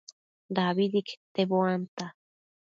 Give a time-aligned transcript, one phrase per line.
[0.55, 2.05] dabidi quete buanta